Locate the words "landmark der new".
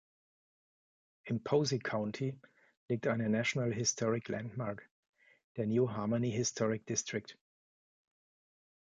4.29-5.91